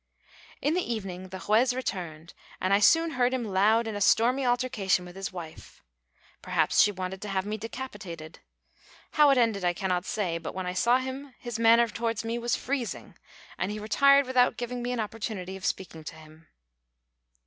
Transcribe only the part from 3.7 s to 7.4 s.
in a stormy altercation with his wife. Perhaps she wanted him to